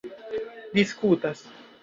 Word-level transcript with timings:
diskutas 0.79 1.45